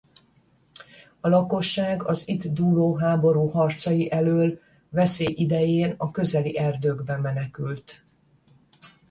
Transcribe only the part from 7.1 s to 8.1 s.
menekült.